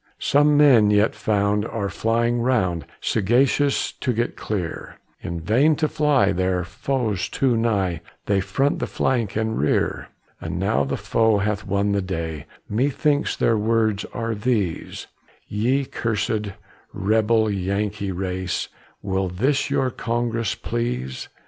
[0.17, 6.31] Some men yet found are flying round Sagacious to get clear; In vain to fly,
[6.31, 8.01] their foes too nigh!
[8.25, 10.07] They front the flank and rear.
[10.41, 15.05] And now the foe hath won the day, Methinks their words are these:
[15.47, 16.53] "Ye cursed,
[16.93, 18.69] rebel, Yankee race,
[19.03, 21.29] Will this your Congress please?